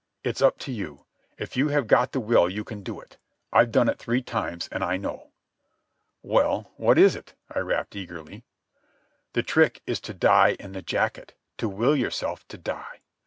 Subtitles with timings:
[0.23, 1.05] It's up to you.
[1.37, 3.17] If you have got the will you can do it.
[3.53, 5.29] I've done it three times, and I know."
[6.23, 8.43] "Well, what is it?" I rapped eagerly.
[9.33, 13.01] "The trick is to die in the jacket, to will yourself to die.